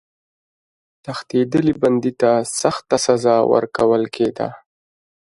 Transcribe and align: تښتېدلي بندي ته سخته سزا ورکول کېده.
تښتېدلي 1.03 1.73
بندي 1.81 2.11
ته 2.21 2.31
سخته 2.59 2.95
سزا 3.05 3.35
ورکول 3.53 4.03
کېده. 4.15 4.49